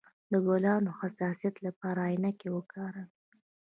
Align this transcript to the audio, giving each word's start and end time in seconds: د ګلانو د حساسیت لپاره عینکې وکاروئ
د 0.31 0.33
ګلانو 0.45 0.91
د 0.93 0.97
حساسیت 0.99 1.55
لپاره 1.67 1.99
عینکې 2.09 2.49
وکاروئ 2.53 3.07